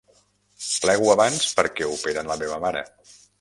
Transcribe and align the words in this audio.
Plego 0.85 1.11
abans 1.15 1.51
perquè 1.59 1.91
operen 1.91 2.33
la 2.33 2.39
meva 2.45 2.59
mare. 2.65 2.85